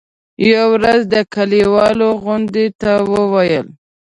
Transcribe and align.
يوه 0.49 0.65
ورځ 0.73 1.01
د 1.13 1.15
کلیوالو 1.35 2.09
غونډې 2.23 2.65
ته 2.81 2.91
وویل. 3.11 3.65